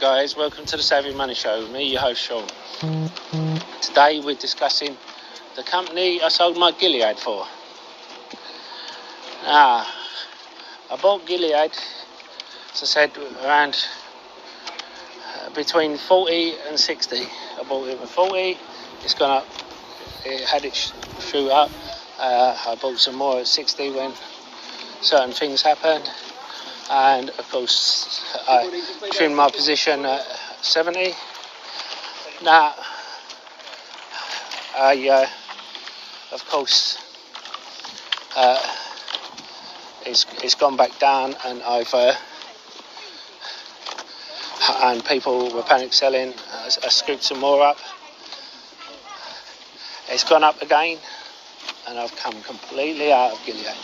[0.00, 1.68] guys, welcome to the Savvy Money Show.
[1.68, 2.48] Me, your host Sean.
[3.82, 4.96] Today we're discussing
[5.56, 7.46] the company I sold my Gilead for.
[9.42, 9.94] Ah,
[10.90, 11.72] I bought Gilead,
[12.72, 13.10] as I said,
[13.44, 13.76] around
[15.36, 17.16] uh, between 40 and 60.
[17.18, 18.56] I bought it for 40,
[19.04, 19.46] it's gone up,
[20.24, 21.70] it had its shoot up.
[22.18, 24.14] Uh, I bought some more at 60 when
[25.02, 26.10] certain things happened
[26.90, 30.22] and of course I trimmed my position at
[30.60, 31.12] 70.
[32.42, 32.74] Now,
[34.76, 36.98] I uh, of course
[38.36, 38.60] uh,
[40.04, 42.14] it's, it's gone back down and I've uh,
[44.82, 46.34] and people were panic selling.
[46.52, 47.78] I, I scooped some more up.
[50.08, 50.98] It's gone up again
[51.86, 53.76] and I've come completely out of Gilead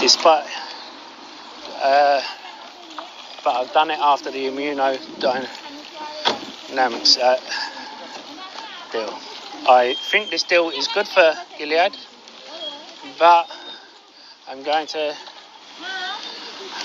[0.00, 0.46] despite
[1.82, 2.22] uh,
[3.44, 5.48] but I've done it after the Immunomedics
[7.18, 7.38] uh,
[8.92, 9.18] deal.
[9.68, 11.96] I think this deal is good for Gilead,
[13.18, 13.48] but
[14.48, 15.14] I'm going to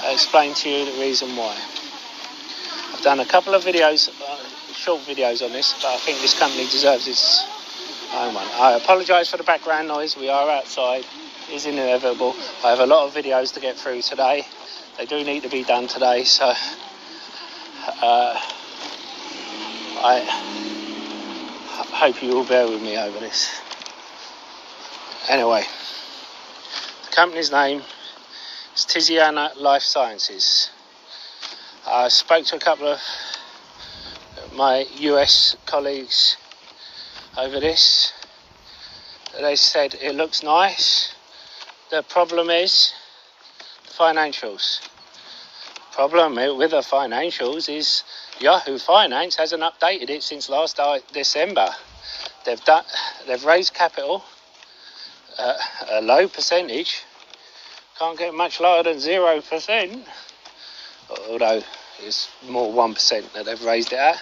[0.05, 1.57] explain to you the reason why.
[2.93, 4.38] I've done a couple of videos, uh,
[4.73, 7.43] short videos on this, but I think this company deserves its
[8.13, 8.47] own one.
[8.55, 10.16] I apologise for the background noise.
[10.16, 11.05] We are outside
[11.52, 12.36] is inevitable.
[12.63, 14.45] I have a lot of videos to get through today.
[14.97, 16.45] They do need to be done today, so
[18.02, 18.41] uh,
[20.05, 20.19] I
[21.91, 23.59] hope you will bear with me over this.
[25.27, 25.63] Anyway,
[27.05, 27.81] the company's name
[28.75, 30.69] is Tiziana Life Sciences.
[31.88, 33.00] I spoke to a couple of
[34.55, 36.38] my US colleagues
[37.38, 38.13] over this.
[39.39, 41.13] They said it looks nice
[41.94, 42.91] the problem is
[43.86, 44.81] the financials.
[45.91, 48.03] Problem with the financials is
[48.40, 50.79] Yahoo Finance hasn't updated it since last
[51.13, 51.69] December.
[52.45, 52.84] They've done,
[53.28, 54.23] they've raised capital
[55.38, 55.53] uh,
[55.91, 57.03] a low percentage.
[58.00, 60.03] Can't get much lower than zero percent.
[61.29, 61.62] Although
[62.00, 64.19] it's more one percent that they've raised it at,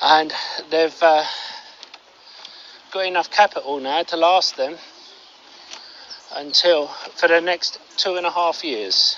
[0.00, 0.32] and
[0.70, 1.24] they've uh,
[2.92, 4.78] got enough capital now to last them
[6.36, 9.16] until for the next two and a half years.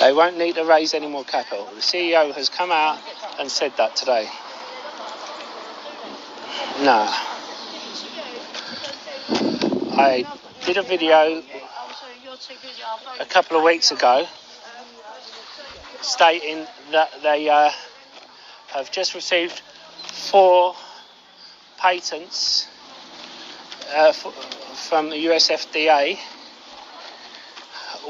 [0.00, 1.66] They won't need to raise any more capital.
[1.74, 2.98] The CEO has come out
[3.38, 4.28] and said that today.
[6.80, 7.06] No.
[9.94, 10.24] I
[10.64, 11.42] did a video
[13.20, 14.26] a couple of weeks ago
[16.00, 17.70] stating that they uh,
[18.68, 19.60] have just received
[20.10, 20.74] four
[21.76, 22.66] patents
[23.94, 26.18] uh, from the US FDA,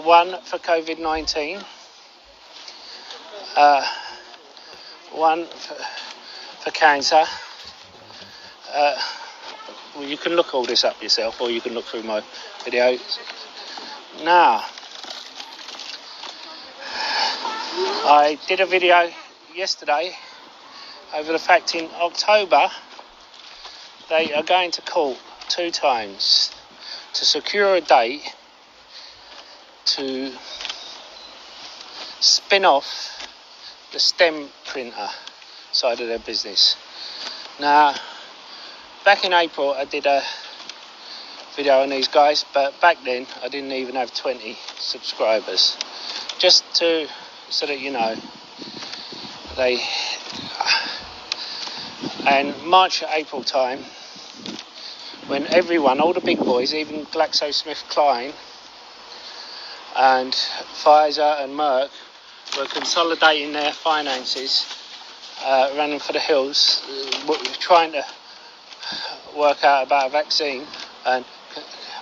[0.04, 1.60] one for COVID 19,
[3.56, 3.86] uh,
[5.12, 5.74] one for,
[6.60, 7.24] for cancer.
[8.72, 8.94] Uh,
[9.96, 12.22] well, you can look all this up yourself, or you can look through my
[12.60, 13.18] videos.
[14.24, 14.64] Now,
[18.04, 19.10] I did a video
[19.54, 20.14] yesterday
[21.14, 22.70] over the fact in October
[24.08, 25.18] they are going to court
[25.52, 26.50] two times
[27.12, 28.22] to secure a date
[29.84, 30.32] to
[32.20, 33.28] spin off
[33.92, 35.10] the stem printer
[35.70, 36.74] side of their business.
[37.60, 37.94] Now,
[39.04, 40.22] back in April, I did a
[41.54, 45.76] video on these guys, but back then I didn't even have 20 subscribers.
[46.38, 47.06] Just to
[47.50, 48.16] so that you know,
[49.58, 49.82] they
[52.26, 53.84] and March April time
[55.32, 58.34] when everyone, all the big boys, even GlaxoSmithKline
[59.96, 61.88] and Pfizer and Merck,
[62.58, 64.66] were consolidating their finances,
[65.42, 66.82] uh, running for the hills,
[67.26, 68.04] uh, trying to
[69.34, 70.66] work out about a vaccine
[71.06, 71.24] and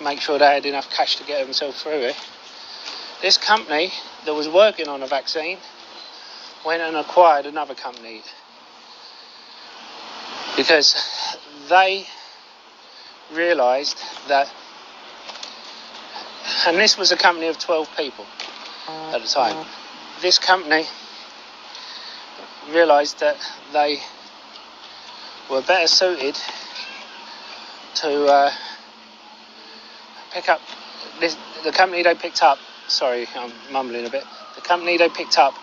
[0.02, 2.16] make sure they had enough cash to get themselves through it.
[3.22, 3.92] This company
[4.24, 5.58] that was working on a vaccine
[6.66, 8.22] went and acquired another company
[10.56, 11.38] because
[11.68, 12.08] they
[13.32, 13.98] realised
[14.28, 14.52] that,
[16.66, 18.26] and this was a company of 12 people
[19.12, 19.66] at the time,
[20.20, 20.84] this company
[22.70, 23.36] realised that
[23.72, 23.98] they
[25.50, 26.36] were better suited
[27.94, 28.52] to uh,
[30.32, 30.60] pick up
[31.20, 32.58] this, the company they picked up.
[32.88, 34.24] Sorry, I'm mumbling a bit.
[34.56, 35.54] The company they picked up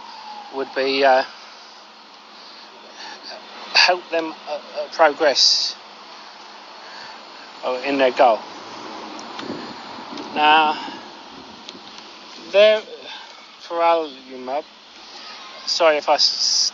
[0.56, 1.24] would be uh,
[3.74, 5.75] help them uh, uh progress
[7.69, 8.40] Oh, in their goal.
[10.34, 10.80] Now,
[12.54, 12.81] there,
[13.62, 14.64] foralumab.
[15.66, 16.72] Sorry if I s-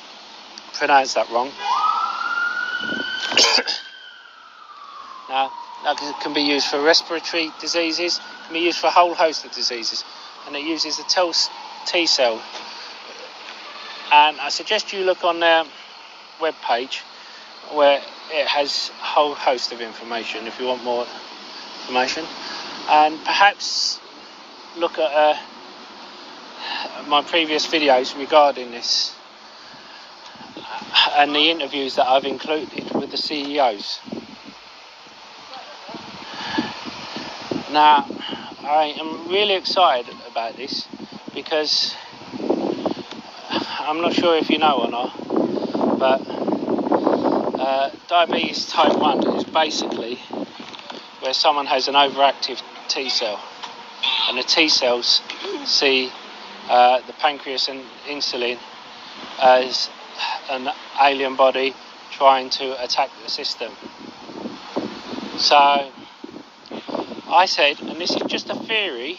[0.73, 1.47] pronounced that wrong.
[5.29, 5.51] now,
[5.83, 9.51] that can be used for respiratory diseases, can be used for a whole host of
[9.51, 10.03] diseases,
[10.45, 11.03] and it uses the
[11.87, 12.39] T cell.
[14.11, 15.63] And I suggest you look on their
[16.39, 17.01] web page
[17.73, 17.99] where
[18.31, 21.05] it has a whole host of information if you want more
[21.81, 22.25] information,
[22.89, 23.99] and perhaps
[24.77, 25.37] look at uh,
[27.07, 29.15] my previous videos regarding this
[31.15, 33.99] and the interviews that I've included with the CEOs.
[37.71, 38.05] Now,
[38.63, 40.87] I am really excited about this
[41.33, 41.95] because
[43.49, 46.32] I'm not sure if you know or not, but
[47.63, 50.15] uh, diabetes type 1 is basically
[51.21, 53.41] where someone has an overactive T cell,
[54.27, 55.21] and the T cells
[55.63, 56.11] see
[56.67, 58.59] uh, the pancreas and insulin
[59.39, 59.89] as
[60.49, 60.69] an
[61.01, 61.73] alien body
[62.11, 63.71] trying to attack the system.
[65.37, 65.55] So
[67.29, 69.17] I said, and this is just a theory,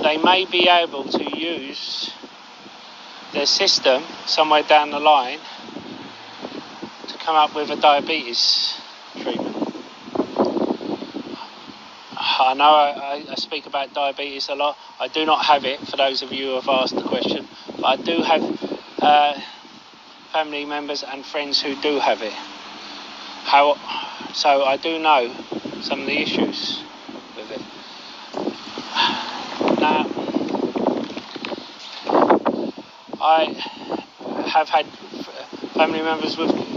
[0.00, 2.12] they may be able to use
[3.32, 5.40] their system somewhere down the line
[7.24, 8.78] come up with a diabetes
[9.22, 9.56] treatment.
[12.16, 14.76] I know I, I, speak about diabetes a lot.
[15.00, 17.48] I do not have it, for those of you who have asked the question,
[17.80, 18.42] but I do have
[18.98, 19.40] uh,
[20.32, 22.32] family members and friends who do have it.
[22.32, 23.78] How,
[24.34, 25.34] so I do know
[25.80, 26.82] some of the issues
[27.36, 27.62] with it.
[29.80, 30.10] Now,
[33.18, 33.44] I
[34.46, 34.86] have had
[35.74, 36.73] family members with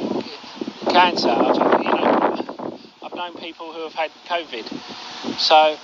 [0.92, 1.30] cancer.
[1.30, 5.40] I've, you know, I've known people who have had COVID.
[5.40, 5.78] So,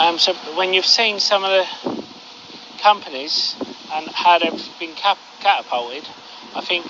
[0.00, 2.04] um, so when you've seen some of the
[2.78, 3.56] companies
[3.92, 6.08] and how they've been cap- catapulted,
[6.54, 6.86] I think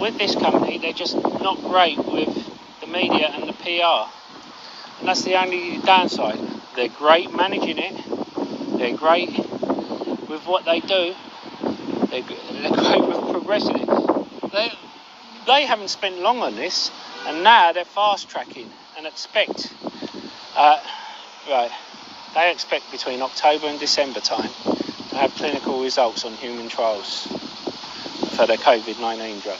[0.00, 2.34] with this company they're just not great with
[2.80, 4.10] the media and the PR,
[4.98, 6.40] and that's the only downside.
[6.76, 7.96] They're great managing it.
[8.78, 9.30] They're great
[10.28, 11.14] with what they do.
[12.10, 14.50] They're, they're great with progressing it.
[14.52, 14.70] They,
[15.48, 16.90] they haven't spent long on this,
[17.26, 19.72] and now they're fast tracking and expect,
[20.54, 20.78] uh,
[21.48, 21.70] right,
[22.34, 24.50] they expect between October and December time
[25.08, 27.26] to have clinical results on human trials
[28.36, 29.58] for their COVID 19 drug.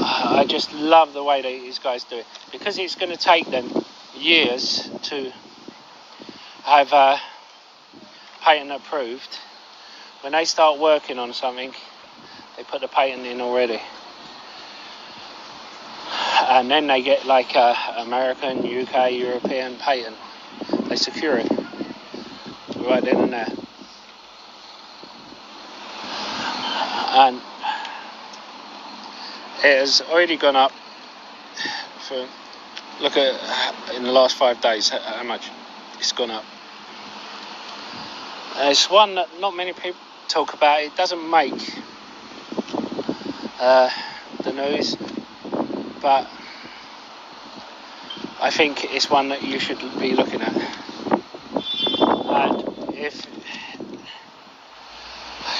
[0.00, 3.84] I just love the way these guys do it because it's going to take them
[4.16, 5.32] years to
[6.64, 7.18] have uh,
[8.40, 9.38] patent approved.
[10.22, 11.72] When they start working on something,
[12.56, 13.80] they put the patent in already.
[16.48, 17.54] And then they get like
[17.96, 20.16] American, UK, European patent.
[20.88, 21.50] They secure it
[22.78, 23.52] right then and there.
[27.10, 27.36] And
[29.58, 30.72] it has already gone up
[32.06, 32.26] for
[33.00, 35.50] look at in the last five days how much
[35.98, 36.44] it's gone up.
[38.56, 40.80] It's one that not many people talk about.
[40.80, 41.82] It doesn't make
[43.60, 43.90] uh,
[44.42, 44.96] the news,
[46.00, 46.26] but
[48.40, 50.54] I think it's one that you should be looking at.
[52.00, 53.26] And if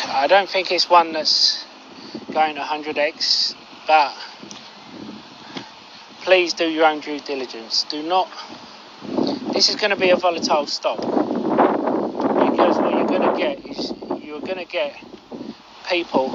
[0.07, 1.65] I don't think it's one that's
[2.33, 3.55] going 100x,
[3.87, 4.15] but
[6.23, 7.85] please do your own due diligence.
[7.85, 8.29] Do not.
[9.53, 13.93] This is going to be a volatile stock because what you're going to get is
[14.23, 14.95] you're going to get
[15.89, 16.31] people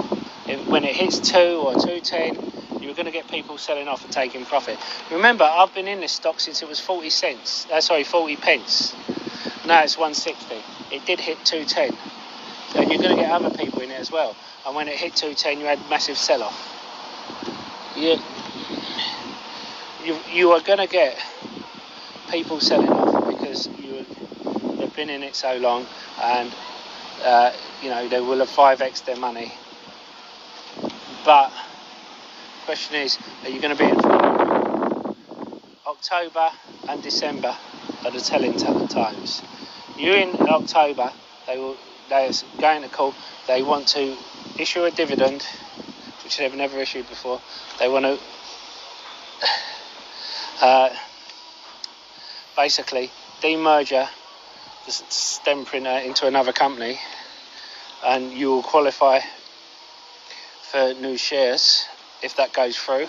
[0.68, 2.52] when it hits two or two ten.
[2.94, 4.78] You're going to get people selling off and taking profit.
[5.10, 7.66] Remember, I've been in this stock since it was 40 cents.
[7.74, 8.94] Uh, sorry, 40 pence.
[9.66, 10.62] Now it's 160.
[10.92, 11.98] It did hit 210.
[12.70, 14.36] So you're going to get other people in it as well.
[14.68, 16.54] And when it hit 210, you had massive sell-off.
[17.98, 18.20] You,
[20.06, 21.18] you, you are going to get
[22.30, 24.06] people selling off because you,
[24.78, 25.88] they've been in it so long
[26.22, 26.54] and
[27.24, 29.52] uh, you know they will have 5x their money.
[31.26, 31.52] But
[32.64, 34.00] question is, are you going to be in
[35.86, 36.50] October
[36.88, 37.56] and December
[38.06, 39.42] are the telling times.
[39.98, 41.12] You in October,
[41.46, 41.78] they will
[42.10, 43.14] they're going to call.
[43.48, 44.16] They want to
[44.58, 45.46] issue a dividend,
[46.24, 47.42] which they've never issued before.
[47.80, 48.20] They want to
[50.62, 50.96] uh,
[52.56, 54.08] basically demerger
[54.86, 57.00] the StemPrinter into another company
[58.06, 59.20] and you will qualify
[60.72, 61.86] for new shares
[62.24, 63.08] if that goes through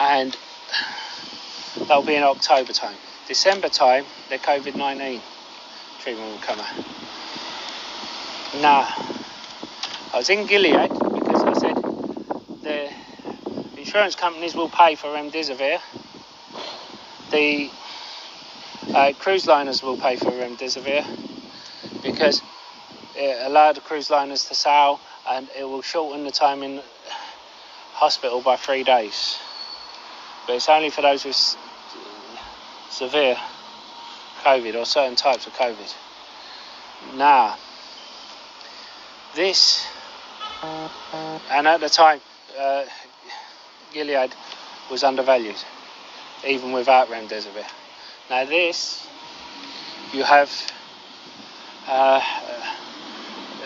[0.00, 0.36] and
[1.76, 2.96] that'll be in October time.
[3.26, 5.20] December time, they're COVID 19
[6.00, 6.84] treatment will come out.
[8.62, 8.88] Now,
[10.12, 11.76] I was in Gilead because I said
[12.62, 12.90] the
[13.76, 15.80] insurance companies will pay for remdesivir.
[17.30, 17.70] The
[18.94, 21.04] uh, cruise liners will pay for remdesivir
[22.02, 22.42] because
[23.14, 26.80] it allowed the cruise liners to sail and it will shorten the time in
[27.98, 29.36] hospital by three days.
[30.46, 31.56] But it's only for those with
[32.90, 33.36] severe
[34.44, 35.92] COVID or certain types of COVID.
[37.16, 37.56] Now,
[39.34, 39.84] this,
[41.50, 42.20] and at the time,
[42.56, 42.84] uh,
[43.92, 44.32] Gilead
[44.90, 45.56] was undervalued,
[46.46, 47.66] even without remdesivir.
[48.30, 49.08] Now, this,
[50.12, 50.50] you have
[51.88, 52.20] uh,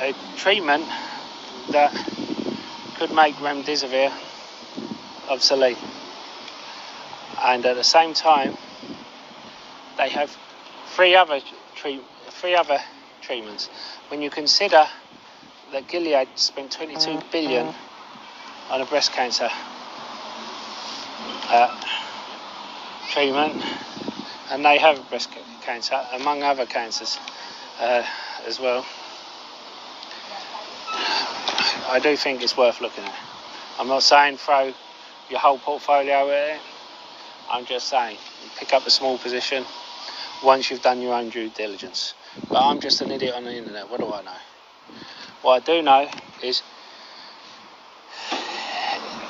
[0.00, 0.86] a treatment
[1.70, 1.92] that
[3.02, 4.12] could make remdesivir
[5.28, 5.76] obsolete,
[7.42, 8.56] and at the same time,
[9.99, 10.30] they have
[10.87, 11.40] three other
[11.75, 12.78] treat, three other
[13.21, 13.68] treatments.
[14.06, 14.87] When you consider
[15.73, 17.75] that Gilead spent 22 billion
[18.71, 19.49] on a breast cancer
[21.49, 21.80] uh,
[23.11, 23.64] treatment,
[24.49, 25.28] and they have breast
[25.62, 27.18] cancer, among other cancers
[27.80, 28.04] uh,
[28.47, 28.87] as well.
[31.92, 33.14] I do think it's worth looking at.
[33.78, 34.72] I'm not saying throw
[35.28, 36.61] your whole portfolio at it.
[37.50, 38.16] I'm just saying
[38.58, 39.66] pick up a small position
[40.42, 42.14] once you've done your own due diligence.
[42.49, 43.90] But I'm just an idiot on the internet.
[43.90, 44.40] What do I know?
[45.42, 46.08] What I do know
[46.42, 46.62] is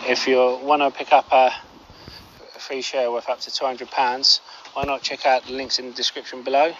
[0.07, 1.51] if you want to pick up a
[2.61, 4.41] free share worth up to £200,
[4.75, 6.73] why not check out the links in the description below?